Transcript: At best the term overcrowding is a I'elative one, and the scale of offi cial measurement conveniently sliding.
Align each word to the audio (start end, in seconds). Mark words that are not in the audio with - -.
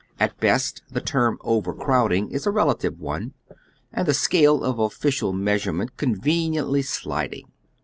At 0.19 0.39
best 0.39 0.81
the 0.89 0.99
term 0.99 1.37
overcrowding 1.41 2.31
is 2.31 2.47
a 2.47 2.49
I'elative 2.49 2.97
one, 2.97 3.33
and 3.93 4.07
the 4.07 4.15
scale 4.15 4.63
of 4.63 4.79
offi 4.79 5.09
cial 5.11 5.31
measurement 5.31 5.95
conveniently 5.95 6.81
sliding. 6.81 7.51